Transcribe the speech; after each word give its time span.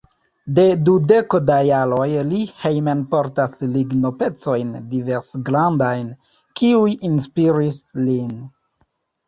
De 0.59 0.63
dudeko 0.85 1.39
da 1.49 1.57
jaroj 1.67 2.07
li 2.29 2.39
hejmenportas 2.63 3.53
lignopecojn 3.75 4.73
diversgrandajn, 4.95 6.11
kiuj 6.63 6.91
inspiris 7.13 7.81
lin. 8.05 8.37